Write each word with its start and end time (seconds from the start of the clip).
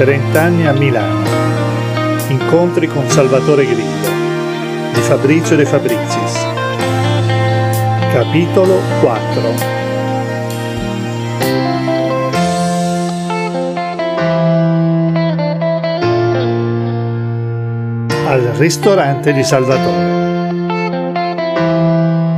30 0.00 0.40
a 0.66 0.72
Milano. 0.72 1.28
Incontri 2.28 2.86
con 2.86 3.06
Salvatore 3.10 3.66
Grillo 3.66 4.08
di 4.94 5.00
Fabrizio 5.00 5.56
De 5.56 5.66
Fabrizis. 5.66 6.46
Capitolo 8.10 8.80
4 9.02 9.54
Al 18.26 18.40
ristorante 18.56 19.34
di 19.34 19.44
Salvatore. 19.44 20.18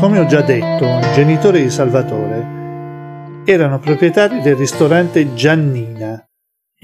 Come 0.01 0.19
ho 0.19 0.27
già 0.27 0.41
detto, 0.41 0.85
i 0.85 1.13
genitori 1.15 1.63
di 1.63 1.71
Salvatore 1.71 2.45
erano 3.45 3.79
proprietari 3.79 4.41
del 4.41 4.57
ristorante 4.57 5.33
Giannina 5.35 6.27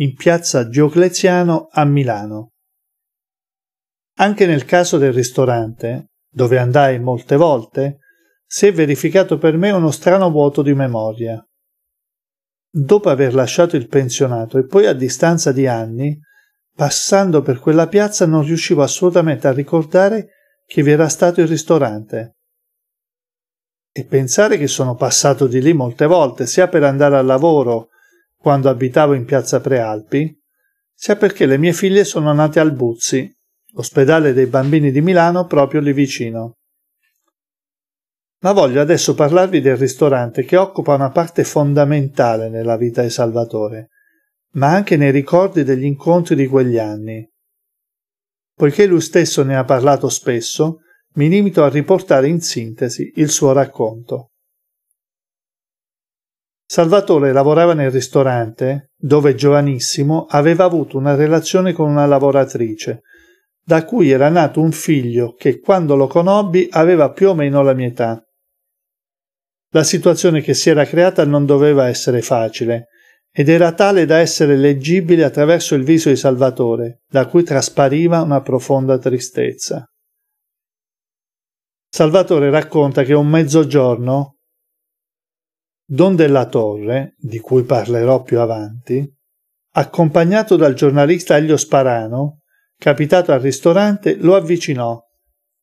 in 0.01 0.15
piazza 0.15 0.63
Diocleziano 0.63 1.69
a 1.71 1.85
Milano. 1.85 2.53
Anche 4.19 4.47
nel 4.47 4.65
caso 4.65 4.97
del 4.97 5.13
ristorante, 5.13 6.11
dove 6.31 6.59
andai 6.59 7.01
molte 7.01 7.37
volte, 7.37 7.99
si 8.47 8.67
è 8.67 8.73
verificato 8.73 9.39
per 9.39 9.57
me 9.57 9.71
uno 9.71 9.91
strano 9.91 10.31
vuoto 10.31 10.63
di 10.63 10.73
memoria. 10.73 11.45
Dopo 12.71 13.09
aver 13.09 13.35
lasciato 13.35 13.77
il 13.77 13.89
pensionato 13.89 14.59
e 14.59 14.67
poi 14.67 14.87
a 14.87 14.93
distanza 14.93 15.51
di 15.51 15.67
anni, 15.67 16.17
passando 16.75 17.43
per 17.43 17.59
quella 17.59 17.89
piazza 17.89 18.25
non 18.25 18.45
riuscivo 18.45 18.83
assolutamente 18.83 19.49
a 19.49 19.53
ricordare 19.53 20.29
che 20.65 20.83
vi 20.83 20.93
era 20.93 21.09
stato 21.09 21.41
il 21.41 21.49
ristorante 21.49 22.37
e 23.91 24.05
pensare 24.05 24.59
che 24.59 24.69
sono 24.69 24.95
passato 24.95 25.49
di 25.49 25.61
lì 25.61 25.73
molte 25.73 26.07
volte, 26.07 26.47
sia 26.47 26.69
per 26.69 26.85
andare 26.85 27.17
al 27.17 27.27
lavoro 27.27 27.89
quando 28.39 28.69
abitavo 28.69 29.15
in 29.15 29.25
piazza 29.25 29.61
Prealpi, 29.61 30.35
sia 30.95 31.17
perché 31.17 31.47
le 31.47 31.59
mie 31.59 31.73
figlie 31.73 32.05
sono 32.05 32.33
nate 32.33 32.61
al 32.61 32.73
Buzzi, 32.73 33.31
ospedale 33.75 34.33
dei 34.33 34.47
bambini 34.47 34.91
di 34.91 35.01
Milano 35.01 35.47
proprio 35.47 35.81
lì 35.81 35.93
vicino. 35.93 36.55
Ma 38.41 38.53
voglio 38.53 38.81
adesso 38.81 39.15
parlarvi 39.15 39.61
del 39.61 39.77
ristorante 39.77 40.45
che 40.45 40.57
occupa 40.57 40.95
una 40.95 41.11
parte 41.11 41.43
fondamentale 41.43 42.49
nella 42.49 42.77
vita 42.77 43.03
di 43.03 43.11
Salvatore, 43.11 43.89
ma 44.53 44.69
anche 44.73 44.97
nei 44.97 45.11
ricordi 45.11 45.65
degli 45.65 45.85
incontri 45.85 46.37
di 46.37 46.47
quegli 46.47 46.79
anni. 46.79 47.29
Poiché 48.55 48.87
lui 48.87 49.01
stesso 49.01 49.43
ne 49.43 49.57
ha 49.57 49.65
parlato 49.65 50.09
spesso, 50.09 50.79
mi 51.15 51.29
limito 51.29 51.65
a 51.65 51.69
riportare 51.69 52.29
in 52.29 52.41
sintesi 52.41 53.13
il 53.17 53.31
suo 53.31 53.53
racconto. 53.53 54.31
Salvatore 56.71 57.33
lavorava 57.33 57.73
nel 57.73 57.91
ristorante 57.91 58.91
dove 58.95 59.35
giovanissimo 59.35 60.27
aveva 60.29 60.65
avuto 60.65 60.99
una 60.99 61.15
relazione 61.15 61.73
con 61.73 61.89
una 61.89 62.05
lavoratrice, 62.05 63.01
da 63.65 63.87
cui 63.87 64.11
era 64.11 64.29
nato 64.29 64.61
un 64.61 64.73
figlio 64.73 65.33
che 65.33 65.61
quando 65.61 65.97
lo 65.97 66.07
conobbi 66.07 66.69
aveva 66.71 67.11
più 67.11 67.31
o 67.31 67.35
meno 67.35 67.63
la 67.63 67.73
mia 67.73 67.87
età. 67.87 68.23
La 69.71 69.83
situazione 69.83 70.43
che 70.43 70.53
si 70.53 70.69
era 70.69 70.85
creata 70.85 71.25
non 71.25 71.47
doveva 71.47 71.89
essere 71.89 72.21
facile 72.21 72.89
ed 73.33 73.49
era 73.49 73.73
tale 73.73 74.05
da 74.05 74.19
essere 74.19 74.55
leggibile 74.55 75.25
attraverso 75.25 75.75
il 75.75 75.85
viso 75.85 76.11
di 76.11 76.17
Salvatore, 76.17 77.01
da 77.09 77.27
cui 77.29 77.45
traspariva 77.45 78.21
una 78.21 78.43
profonda 78.43 78.99
tristezza. 78.99 79.87
Salvatore 81.89 82.51
racconta 82.51 83.05
che 83.05 83.15
un 83.15 83.29
mezzogiorno 83.29 84.38
Don 85.91 86.17
della 86.17 86.45
Torre, 86.45 87.15
di 87.17 87.39
cui 87.39 87.63
parlerò 87.63 88.23
più 88.23 88.41
avanti, 88.41 89.11
accompagnato 89.73 90.57
dal 90.57 90.75
giornalista 90.75 91.35
Elio 91.39 91.57
Sparano, 91.57 92.43
capitato 92.77 93.33
al 93.33 93.41
ristorante, 93.41 94.15
lo 94.17 94.37
avvicinò 94.37 95.03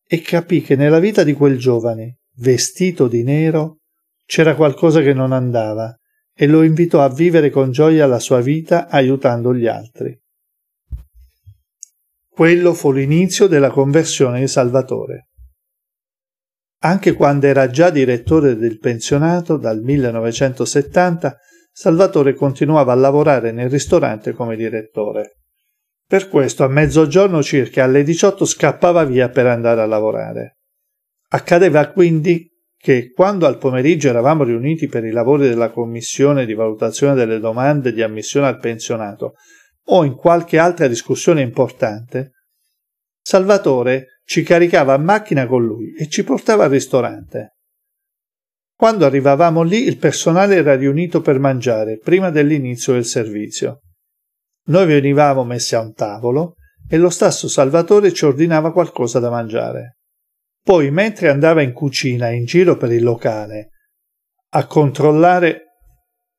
e 0.03 0.21
capì 0.21 0.61
che 0.61 0.75
nella 0.75 0.97
vita 0.97 1.23
di 1.23 1.33
quel 1.33 1.59
giovane, 1.59 2.21
vestito 2.37 3.07
di 3.07 3.21
nero, 3.21 3.81
c'era 4.25 4.55
qualcosa 4.55 5.01
che 5.01 5.13
non 5.13 5.31
andava 5.31 5.95
e 6.33 6.47
lo 6.47 6.63
invitò 6.63 7.03
a 7.03 7.13
vivere 7.13 7.51
con 7.51 7.69
gioia 7.69 8.07
la 8.07 8.19
sua 8.19 8.41
vita 8.41 8.87
aiutando 8.87 9.53
gli 9.53 9.67
altri. 9.67 10.19
Quello 12.27 12.73
fu 12.73 12.91
l'inizio 12.91 13.45
della 13.45 13.69
conversione 13.69 14.39
di 14.39 14.47
Salvatore. 14.47 15.29
Anche 16.79 17.13
quando 17.13 17.47
era 17.47 17.69
già 17.69 17.89
direttore 17.89 18.55
del 18.55 18.79
pensionato 18.79 19.57
dal 19.57 19.81
1970, 19.81 21.37
Salvatore 21.71 22.33
continuava 22.33 22.93
a 22.93 22.95
lavorare 22.95 23.51
nel 23.51 23.69
ristorante 23.69 24.33
come 24.33 24.55
direttore. 24.55 25.39
Per 26.07 26.29
questo 26.29 26.63
a 26.63 26.67
mezzogiorno 26.67 27.41
circa 27.41 27.83
alle 27.83 28.03
18 28.03 28.45
scappava 28.45 29.03
via 29.03 29.29
per 29.29 29.47
andare 29.47 29.81
a 29.81 29.85
lavorare. 29.85 30.59
Accadeva 31.29 31.89
quindi 31.89 32.49
che 32.77 33.11
quando 33.11 33.47
al 33.47 33.57
pomeriggio 33.57 34.09
eravamo 34.09 34.43
riuniti 34.43 34.87
per 34.87 35.03
i 35.03 35.11
lavori 35.11 35.49
della 35.49 35.71
commissione 35.71 36.45
di 36.45 36.53
valutazione 36.53 37.15
delle 37.15 37.39
domande 37.39 37.91
di 37.91 38.03
ammissione 38.03 38.45
al 38.45 38.59
pensionato 38.59 39.33
o 39.87 40.03
in 40.03 40.15
qualche 40.15 40.59
altra 40.59 40.87
discussione 40.87 41.41
importante, 41.41 42.34
Salvatore 43.27 44.19
ci 44.23 44.43
caricava 44.43 44.93
a 44.93 44.99
macchina 44.99 45.47
con 45.47 45.65
lui 45.65 45.95
e 45.95 46.07
ci 46.09 46.23
portava 46.23 46.65
al 46.65 46.69
ristorante. 46.69 47.55
Quando 48.77 49.03
arrivavamo 49.03 49.63
lì 49.63 49.87
il 49.87 49.97
personale 49.97 50.57
era 50.57 50.75
riunito 50.75 51.21
per 51.21 51.39
mangiare 51.39 51.97
prima 51.97 52.29
dell'inizio 52.29 52.93
del 52.93 53.03
servizio. 53.03 53.79
Noi 54.67 54.85
venivamo 54.85 55.43
messi 55.43 55.73
a 55.73 55.79
un 55.79 55.93
tavolo 55.93 56.57
e 56.87 56.97
lo 56.97 57.09
stesso 57.09 57.47
Salvatore 57.47 58.13
ci 58.13 58.25
ordinava 58.25 58.71
qualcosa 58.71 59.17
da 59.17 59.31
mangiare. 59.31 59.97
Poi, 60.61 60.91
mentre 60.91 61.29
andava 61.29 61.63
in 61.63 61.73
cucina 61.73 62.29
in 62.29 62.45
giro 62.45 62.77
per 62.77 62.91
il 62.91 63.03
locale 63.03 63.69
a 64.49 64.67
controllare 64.67 65.63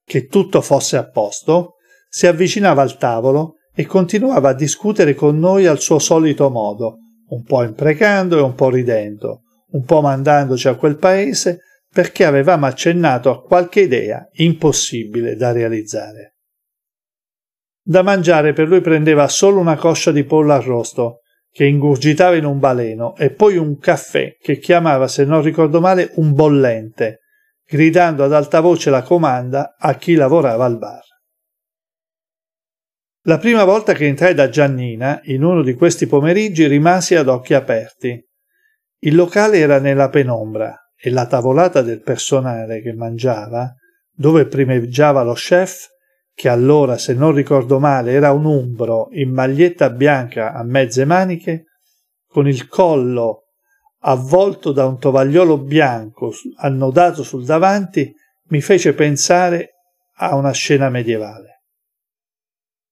che 0.04 0.26
tutto 0.26 0.60
fosse 0.60 0.96
a 0.96 1.10
posto, 1.10 1.74
si 2.08 2.28
avvicinava 2.28 2.82
al 2.82 2.96
tavolo 2.96 3.56
e 3.78 3.84
continuava 3.84 4.48
a 4.48 4.54
discutere 4.54 5.14
con 5.14 5.38
noi 5.38 5.66
al 5.66 5.80
suo 5.80 5.98
solito 5.98 6.48
modo, 6.48 6.96
un 7.28 7.42
po' 7.42 7.62
imprecando 7.62 8.38
e 8.38 8.40
un 8.40 8.54
po' 8.54 8.70
ridendo, 8.70 9.42
un 9.72 9.84
po' 9.84 10.00
mandandoci 10.00 10.66
a 10.66 10.76
quel 10.76 10.96
paese 10.96 11.58
perché 11.92 12.24
avevamo 12.24 12.64
accennato 12.64 13.28
a 13.28 13.42
qualche 13.42 13.82
idea 13.82 14.26
impossibile 14.32 15.36
da 15.36 15.52
realizzare. 15.52 16.36
Da 17.82 18.02
mangiare 18.02 18.54
per 18.54 18.66
lui 18.66 18.80
prendeva 18.80 19.28
solo 19.28 19.60
una 19.60 19.76
coscia 19.76 20.10
di 20.10 20.24
pollo 20.24 20.54
arrosto 20.54 21.20
che 21.50 21.66
ingurgitava 21.66 22.36
in 22.36 22.46
un 22.46 22.58
baleno 22.58 23.14
e 23.16 23.30
poi 23.30 23.58
un 23.58 23.78
caffè 23.78 24.36
che 24.40 24.58
chiamava, 24.58 25.06
se 25.06 25.24
non 25.24 25.42
ricordo 25.42 25.80
male, 25.80 26.12
un 26.14 26.32
bollente, 26.32 27.20
gridando 27.66 28.24
ad 28.24 28.32
alta 28.32 28.60
voce 28.60 28.88
la 28.88 29.02
comanda 29.02 29.76
a 29.78 29.94
chi 29.96 30.14
lavorava 30.14 30.64
al 30.64 30.78
bar. 30.78 31.05
La 33.26 33.38
prima 33.38 33.64
volta 33.64 33.92
che 33.92 34.06
entrai 34.06 34.34
da 34.34 34.48
Giannina, 34.48 35.20
in 35.24 35.42
uno 35.42 35.62
di 35.62 35.74
questi 35.74 36.06
pomeriggi, 36.06 36.68
rimasi 36.68 37.16
ad 37.16 37.26
occhi 37.26 37.54
aperti. 37.54 38.24
Il 39.00 39.16
locale 39.16 39.58
era 39.58 39.80
nella 39.80 40.08
penombra 40.10 40.92
e 40.96 41.10
la 41.10 41.26
tavolata 41.26 41.82
del 41.82 42.02
personale 42.02 42.80
che 42.80 42.92
mangiava, 42.92 43.74
dove 44.12 44.46
primeggiava 44.46 45.24
lo 45.24 45.32
chef, 45.32 45.88
che 46.32 46.48
allora, 46.48 46.98
se 46.98 47.14
non 47.14 47.32
ricordo 47.32 47.80
male, 47.80 48.12
era 48.12 48.30
un 48.30 48.44
umbro 48.44 49.08
in 49.10 49.32
maglietta 49.32 49.90
bianca 49.90 50.52
a 50.52 50.62
mezze 50.62 51.04
maniche, 51.04 51.64
con 52.28 52.46
il 52.46 52.68
collo 52.68 53.46
avvolto 54.02 54.70
da 54.70 54.86
un 54.86 55.00
tovagliolo 55.00 55.58
bianco 55.58 56.32
annodato 56.58 57.24
sul 57.24 57.44
davanti, 57.44 58.14
mi 58.50 58.60
fece 58.60 58.94
pensare 58.94 59.70
a 60.18 60.36
una 60.36 60.52
scena 60.52 60.90
medievale. 60.90 61.55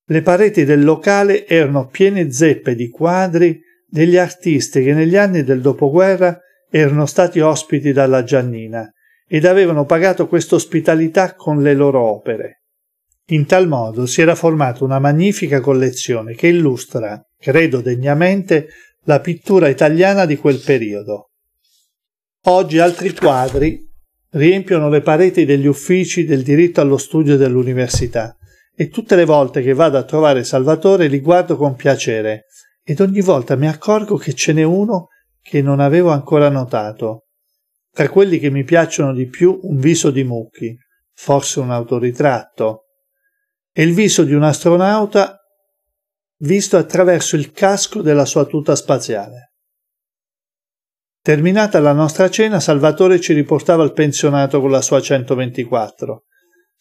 Le 0.06 0.20
pareti 0.20 0.64
del 0.64 0.84
locale 0.84 1.46
erano 1.46 1.86
piene 1.86 2.30
zeppe 2.30 2.74
di 2.74 2.90
quadri 2.90 3.58
degli 3.86 4.18
artisti 4.18 4.82
che 4.82 4.92
negli 4.92 5.16
anni 5.16 5.44
del 5.44 5.62
dopoguerra 5.62 6.38
erano 6.70 7.06
stati 7.06 7.40
ospiti 7.40 7.90
dalla 7.90 8.22
Giannina 8.22 8.92
ed 9.26 9.46
avevano 9.46 9.86
pagato 9.86 10.28
questa 10.28 10.56
ospitalità 10.56 11.34
con 11.34 11.62
le 11.62 11.72
loro 11.72 12.02
opere. 12.02 12.64
In 13.28 13.46
tal 13.46 13.66
modo 13.66 14.04
si 14.04 14.20
era 14.20 14.34
formata 14.34 14.84
una 14.84 14.98
magnifica 14.98 15.60
collezione 15.60 16.34
che 16.34 16.48
illustra, 16.48 17.26
credo 17.38 17.80
degnamente, 17.80 18.68
la 19.04 19.20
pittura 19.20 19.68
italiana 19.68 20.26
di 20.26 20.36
quel 20.36 20.60
periodo. 20.62 21.30
Oggi 22.46 22.78
altri 22.78 23.14
quadri 23.14 23.82
riempiono 24.32 24.90
le 24.90 25.00
pareti 25.00 25.46
degli 25.46 25.66
uffici 25.66 26.26
del 26.26 26.42
diritto 26.42 26.82
allo 26.82 26.98
studio 26.98 27.38
dell'università 27.38 28.36
e 28.76 28.88
tutte 28.88 29.16
le 29.16 29.24
volte 29.24 29.62
che 29.62 29.72
vado 29.72 29.98
a 29.98 30.02
trovare 30.02 30.44
Salvatore 30.44 31.06
li 31.06 31.20
guardo 31.20 31.56
con 31.56 31.76
piacere 31.76 32.46
ed 32.82 33.00
ogni 33.00 33.20
volta 33.20 33.56
mi 33.56 33.68
accorgo 33.68 34.16
che 34.16 34.34
ce 34.34 34.52
n'è 34.52 34.62
uno 34.62 35.08
che 35.40 35.62
non 35.62 35.80
avevo 35.80 36.10
ancora 36.10 36.48
notato. 36.48 37.26
Tra 37.90 38.08
quelli 38.08 38.38
che 38.38 38.50
mi 38.50 38.64
piacciono 38.64 39.12
di 39.12 39.28
più 39.28 39.58
un 39.62 39.78
viso 39.78 40.10
di 40.10 40.24
Mucchi, 40.24 40.76
forse 41.12 41.60
un 41.60 41.70
autoritratto, 41.70 42.86
e 43.72 43.82
il 43.82 43.94
viso 43.94 44.24
di 44.24 44.34
un 44.34 44.42
astronauta 44.42 45.38
visto 46.38 46.76
attraverso 46.76 47.36
il 47.36 47.52
casco 47.52 48.02
della 48.02 48.24
sua 48.24 48.44
tuta 48.44 48.74
spaziale. 48.74 49.52
Terminata 51.22 51.80
la 51.80 51.92
nostra 51.92 52.28
cena, 52.28 52.60
Salvatore 52.60 53.20
ci 53.20 53.32
riportava 53.32 53.82
al 53.82 53.92
pensionato 53.92 54.60
con 54.60 54.70
la 54.70 54.82
sua 54.82 55.00
124. 55.00 56.24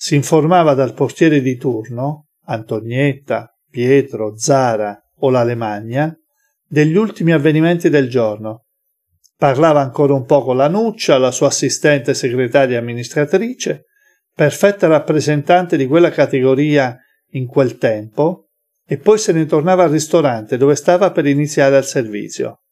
Si 0.03 0.15
informava 0.15 0.73
dal 0.73 0.93
portiere 0.93 1.39
di 1.39 1.55
turno, 1.55 2.27
Antonietta, 2.47 3.57
Pietro, 3.69 4.37
Zara 4.37 5.01
o 5.19 5.29
l'Alemagna, 5.29 6.13
degli 6.67 6.97
ultimi 6.97 7.31
avvenimenti 7.31 7.87
del 7.87 8.09
giorno. 8.09 8.65
Parlava 9.37 9.79
ancora 9.79 10.13
un 10.13 10.25
po' 10.25 10.43
con 10.43 10.57
la 10.57 10.67
Nuccia, 10.67 11.17
la 11.17 11.31
sua 11.31 11.47
assistente 11.47 12.13
segretaria 12.13 12.79
amministratrice, 12.79 13.85
perfetta 14.33 14.87
rappresentante 14.87 15.77
di 15.77 15.87
quella 15.87 16.09
categoria 16.09 16.97
in 17.29 17.47
quel 17.47 17.77
tempo, 17.77 18.49
e 18.85 18.97
poi 18.97 19.17
se 19.17 19.31
ne 19.31 19.45
tornava 19.45 19.85
al 19.85 19.91
ristorante 19.91 20.57
dove 20.57 20.75
stava 20.75 21.13
per 21.13 21.27
iniziare 21.27 21.77
il 21.77 21.85
servizio. 21.85 22.63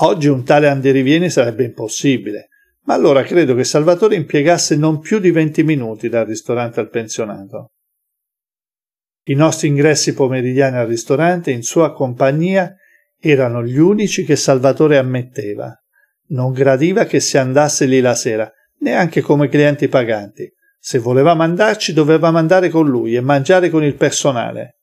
Oggi 0.00 0.28
un 0.28 0.44
tale 0.44 0.68
andirivieni 0.68 1.30
sarebbe 1.30 1.64
impossibile, 1.64 2.48
ma 2.88 2.94
allora 2.94 3.22
credo 3.22 3.54
che 3.54 3.64
Salvatore 3.64 4.14
impiegasse 4.14 4.74
non 4.74 4.98
più 4.98 5.18
di 5.18 5.30
venti 5.30 5.62
minuti 5.62 6.08
dal 6.08 6.24
ristorante 6.24 6.80
al 6.80 6.88
pensionato. 6.88 7.72
I 9.24 9.34
nostri 9.34 9.68
ingressi 9.68 10.14
pomeridiani 10.14 10.78
al 10.78 10.86
ristorante 10.86 11.50
in 11.50 11.62
sua 11.62 11.92
compagnia 11.92 12.74
erano 13.20 13.62
gli 13.62 13.76
unici 13.76 14.24
che 14.24 14.36
Salvatore 14.36 14.96
ammetteva. 14.96 15.70
Non 16.28 16.52
gradiva 16.52 17.04
che 17.04 17.20
si 17.20 17.36
andasse 17.36 17.84
lì 17.84 18.00
la 18.00 18.14
sera, 18.14 18.50
neanche 18.78 19.20
come 19.20 19.48
clienti 19.48 19.88
paganti. 19.88 20.50
Se 20.78 20.98
voleva 20.98 21.34
mandarci 21.34 21.92
doveva 21.92 22.30
mandare 22.30 22.70
con 22.70 22.88
lui 22.88 23.16
e 23.16 23.20
mangiare 23.20 23.68
con 23.68 23.84
il 23.84 23.96
personale. 23.96 24.78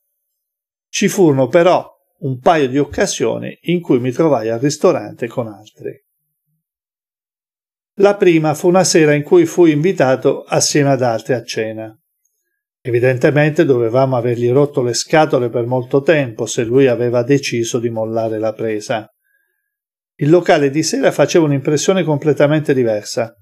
Ci 0.89 1.07
furono 1.07 1.47
però 1.47 1.91
un 2.19 2.37
paio 2.37 2.67
di 2.67 2.77
occasioni 2.77 3.57
in 3.61 3.81
cui 3.81 3.99
mi 3.99 4.11
trovai 4.11 4.49
al 4.49 4.59
ristorante 4.59 5.25
con 5.25 5.47
altri. 5.47 6.04
La 7.99 8.17
prima 8.17 8.53
fu 8.53 8.67
una 8.67 8.83
sera 8.83 9.13
in 9.13 9.23
cui 9.23 9.45
fui 9.45 9.71
invitato 9.71 10.43
assieme 10.43 10.89
ad 10.89 11.01
altri 11.01 11.33
a 11.33 11.43
cena. 11.43 11.97
Evidentemente 12.81 13.63
dovevamo 13.63 14.17
avergli 14.17 14.51
rotto 14.51 14.83
le 14.83 14.93
scatole 14.93 15.49
per 15.49 15.65
molto 15.65 16.01
tempo 16.01 16.45
se 16.45 16.63
lui 16.63 16.87
aveva 16.87 17.23
deciso 17.23 17.79
di 17.79 17.89
mollare 17.89 18.37
la 18.37 18.53
presa. 18.53 19.09
Il 20.17 20.29
locale 20.29 20.69
di 20.69 20.83
sera 20.83 21.11
faceva 21.11 21.45
un'impressione 21.45 22.03
completamente 22.03 22.73
diversa. 22.73 23.33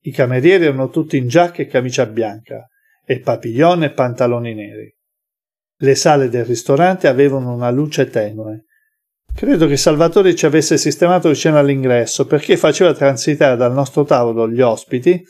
I 0.00 0.10
camerieri 0.10 0.64
erano 0.64 0.90
tutti 0.90 1.16
in 1.16 1.28
giacca 1.28 1.62
e 1.62 1.66
camicia 1.66 2.04
bianca, 2.06 2.68
e 3.06 3.20
papillon 3.20 3.84
e 3.84 3.92
pantaloni 3.92 4.54
neri. 4.54 4.92
Le 5.78 5.94
sale 5.94 6.28
del 6.28 6.44
ristorante 6.44 7.06
avevano 7.06 7.54
una 7.54 7.70
luce 7.70 8.10
tenue. 8.10 8.64
Credo 9.36 9.66
che 9.66 9.76
Salvatore 9.76 10.36
ci 10.36 10.46
avesse 10.46 10.78
sistemato 10.78 11.28
vicino 11.28 11.58
all'ingresso 11.58 12.24
perché 12.24 12.56
faceva 12.56 12.94
transitare 12.94 13.56
dal 13.56 13.72
nostro 13.72 14.04
tavolo 14.04 14.48
gli 14.48 14.60
ospiti, 14.60 15.20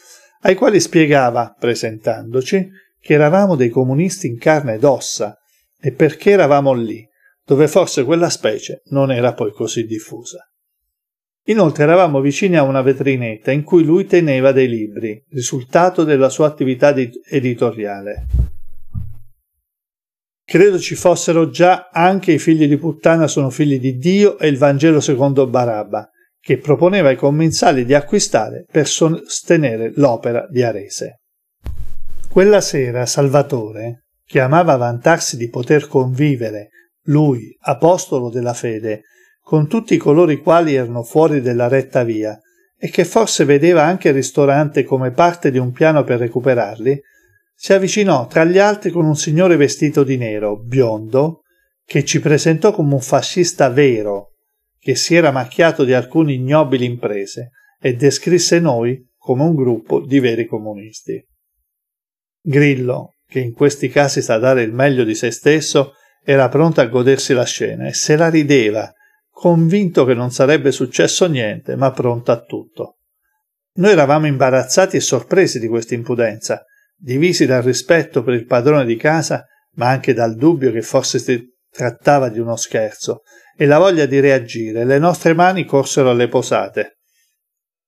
ai 0.42 0.54
quali 0.54 0.78
spiegava, 0.78 1.56
presentandoci, 1.58 2.68
che 3.00 3.14
eravamo 3.14 3.56
dei 3.56 3.70
comunisti 3.70 4.26
in 4.26 4.38
carne 4.38 4.74
ed 4.74 4.84
ossa 4.84 5.38
e 5.80 5.92
perché 5.92 6.32
eravamo 6.32 6.74
lì, 6.74 7.02
dove 7.46 7.66
forse 7.66 8.04
quella 8.04 8.28
specie 8.28 8.82
non 8.90 9.10
era 9.10 9.32
poi 9.32 9.52
così 9.52 9.84
diffusa. 9.84 10.46
Inoltre 11.44 11.84
eravamo 11.84 12.20
vicini 12.20 12.56
a 12.56 12.62
una 12.62 12.82
vetrinetta 12.82 13.52
in 13.52 13.64
cui 13.64 13.84
lui 13.84 14.04
teneva 14.04 14.52
dei 14.52 14.68
libri, 14.68 15.24
risultato 15.30 16.04
della 16.04 16.28
sua 16.28 16.46
attività 16.46 16.94
editoriale. 16.94 18.26
Credo 20.54 20.78
ci 20.78 20.94
fossero 20.94 21.50
già 21.50 21.88
anche 21.92 22.30
i 22.30 22.38
figli 22.38 22.68
di 22.68 22.76
puttana 22.76 23.26
sono 23.26 23.50
figli 23.50 23.80
di 23.80 23.96
Dio 23.96 24.38
e 24.38 24.46
il 24.46 24.56
Vangelo 24.56 25.00
secondo 25.00 25.48
Barabba, 25.48 26.08
che 26.38 26.58
proponeva 26.58 27.08
ai 27.08 27.16
commensali 27.16 27.84
di 27.84 27.92
acquistare 27.92 28.64
per 28.70 28.86
sostenere 28.86 29.90
l'opera 29.96 30.46
di 30.48 30.62
Arese. 30.62 31.22
Quella 32.30 32.60
sera 32.60 33.04
Salvatore, 33.04 34.04
che 34.24 34.38
amava 34.38 34.76
vantarsi 34.76 35.36
di 35.36 35.48
poter 35.48 35.88
convivere, 35.88 36.68
lui, 37.06 37.56
apostolo 37.62 38.30
della 38.30 38.54
fede, 38.54 39.02
con 39.40 39.66
tutti 39.66 39.96
coloro 39.96 40.30
i 40.30 40.38
quali 40.38 40.76
erano 40.76 41.02
fuori 41.02 41.40
della 41.40 41.66
retta 41.66 42.04
via, 42.04 42.38
e 42.78 42.90
che 42.90 43.04
forse 43.04 43.44
vedeva 43.44 43.82
anche 43.82 44.10
il 44.10 44.14
ristorante 44.14 44.84
come 44.84 45.10
parte 45.10 45.50
di 45.50 45.58
un 45.58 45.72
piano 45.72 46.04
per 46.04 46.20
recuperarli, 46.20 47.02
si 47.54 47.72
avvicinò 47.72 48.26
tra 48.26 48.44
gli 48.44 48.58
altri 48.58 48.90
con 48.90 49.04
un 49.04 49.16
signore 49.16 49.56
vestito 49.56 50.04
di 50.04 50.16
nero, 50.16 50.58
biondo, 50.58 51.42
che 51.84 52.04
ci 52.04 52.20
presentò 52.20 52.72
come 52.72 52.94
un 52.94 53.00
fascista 53.00 53.68
vero, 53.68 54.32
che 54.78 54.94
si 54.94 55.14
era 55.14 55.30
macchiato 55.30 55.84
di 55.84 55.94
alcune 55.94 56.32
ignobili 56.32 56.84
imprese 56.84 57.50
e 57.80 57.94
descrisse 57.94 58.58
noi 58.58 59.02
come 59.16 59.42
un 59.42 59.54
gruppo 59.54 60.04
di 60.04 60.20
veri 60.20 60.46
comunisti. 60.46 61.22
Grillo, 62.40 63.14
che 63.26 63.40
in 63.40 63.52
questi 63.52 63.88
casi 63.88 64.20
sa 64.20 64.36
dare 64.38 64.62
il 64.62 64.72
meglio 64.72 65.04
di 65.04 65.14
se 65.14 65.30
stesso, 65.30 65.92
era 66.22 66.48
pronto 66.48 66.80
a 66.80 66.86
godersi 66.86 67.32
la 67.32 67.44
scena 67.44 67.86
e 67.86 67.94
se 67.94 68.16
la 68.16 68.28
rideva, 68.28 68.92
convinto 69.30 70.04
che 70.04 70.14
non 70.14 70.30
sarebbe 70.30 70.72
successo 70.72 71.26
niente, 71.26 71.76
ma 71.76 71.90
pronto 71.90 72.32
a 72.32 72.40
tutto. 72.40 72.98
Noi 73.76 73.92
eravamo 73.92 74.26
imbarazzati 74.26 74.96
e 74.96 75.00
sorpresi 75.00 75.58
di 75.58 75.66
questa 75.66 75.94
impudenza, 75.94 76.64
divisi 77.04 77.44
dal 77.44 77.62
rispetto 77.62 78.22
per 78.22 78.32
il 78.32 78.46
padrone 78.46 78.86
di 78.86 78.96
casa, 78.96 79.44
ma 79.74 79.88
anche 79.88 80.14
dal 80.14 80.36
dubbio 80.36 80.72
che 80.72 80.80
forse 80.80 81.18
si 81.18 81.52
trattava 81.70 82.30
di 82.30 82.38
uno 82.38 82.56
scherzo, 82.56 83.24
e 83.54 83.66
la 83.66 83.76
voglia 83.76 84.06
di 84.06 84.20
reagire, 84.20 84.86
le 84.86 84.98
nostre 84.98 85.34
mani 85.34 85.66
corsero 85.66 86.10
alle 86.10 86.28
posate. 86.28 87.00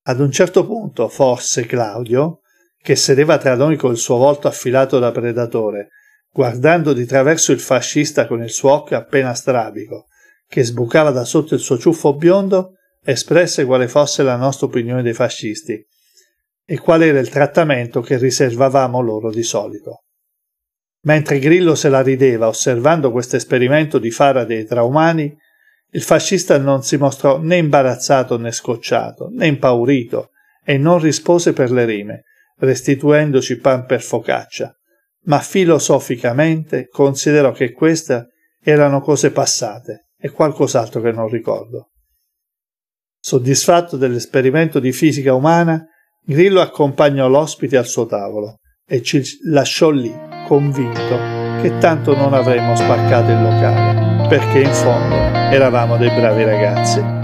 Ad 0.03 0.21
un 0.21 0.31
certo 0.31 0.67
punto, 0.67 1.09
forse 1.09 1.65
Claudio, 1.65 2.41
che 2.79 2.95
sedeva 2.95 3.39
tra 3.39 3.57
noi 3.57 3.77
col 3.77 3.97
suo 3.97 4.17
volto 4.19 4.49
affilato 4.49 4.99
da 4.99 5.11
predatore, 5.13 5.89
guardando 6.31 6.93
di 6.93 7.07
traverso 7.07 7.53
il 7.53 7.61
fascista 7.61 8.27
con 8.27 8.43
il 8.43 8.51
suo 8.51 8.71
occhio 8.71 8.99
appena 8.99 9.33
strabico, 9.33 10.09
che 10.47 10.63
sbucava 10.63 11.11
da 11.11 11.25
sotto 11.25 11.55
il 11.55 11.61
suo 11.61 11.79
ciuffo 11.79 12.15
biondo, 12.15 12.75
espresse 13.03 13.65
quale 13.65 13.89
fosse 13.89 14.23
la 14.23 14.37
nostra 14.37 14.67
opinione 14.67 15.03
dei 15.03 15.15
fascisti 15.15 15.83
e 16.67 16.79
qual 16.79 17.03
era 17.03 17.21
il 17.21 17.29
trattamento 17.29 18.01
che 18.01 18.19
riservavamo 18.19 19.01
loro 19.01 19.31
di 19.31 19.45
solito. 19.45 20.03
Mentre 21.03 21.39
Grillo 21.39 21.77
se 21.77 21.89
la 21.89 22.03
rideva 22.03 22.49
osservando 22.49 23.13
questo 23.13 23.37
esperimento 23.37 23.99
di 23.99 24.11
Faraday 24.11 24.65
tra 24.65 24.82
umani, 24.82 25.35
il 25.93 26.03
fascista 26.03 26.58
non 26.58 26.82
si 26.82 26.96
mostrò 26.96 27.39
né 27.39 27.56
imbarazzato 27.56 28.37
né 28.37 28.51
scocciato, 28.51 29.29
né 29.31 29.46
impaurito, 29.46 30.31
e 30.65 30.77
non 30.79 30.99
rispose 30.99 31.53
per 31.53 31.70
le 31.70 31.85
rime, 31.85 32.25
restituendoci 32.58 33.58
pan 33.58 33.87
per 33.87 34.03
focaccia, 34.03 34.77
ma 35.27 35.39
filosoficamente 35.39 36.89
considerò 36.89 37.53
che 37.53 37.70
queste 37.70 38.31
erano 38.61 39.01
cose 39.01 39.31
passate 39.31 40.08
e 40.19 40.31
qualcos'altro 40.31 41.01
che 41.01 41.13
non 41.13 41.29
ricordo. 41.29 41.91
Soddisfatto 43.20 43.96
dell'esperimento 43.96 44.81
di 44.81 44.91
fisica 44.91 45.35
umana, 45.35 45.87
Grillo 46.29 46.61
accompagnò 46.61 47.29
l'ospite 47.29 47.77
al 47.77 47.87
suo 47.87 48.05
tavolo 48.05 48.59
e 48.85 49.01
ci 49.01 49.23
lasciò 49.45 49.91
lì, 49.91 50.13
convinto 50.49 51.17
che 51.63 51.79
tanto 51.79 52.17
non 52.17 52.35
avremmo 52.35 52.75
spaccato 52.75 53.31
il 53.31 53.43
locale, 53.43 54.27
perché 54.27 54.63
in 54.63 54.73
fondo 54.73 55.15
eravamo 55.15 55.97
dei 55.97 56.11
bravi 56.11 56.43
ragazzi. 56.43 57.16